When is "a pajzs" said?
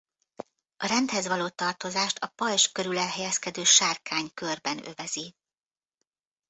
2.23-2.67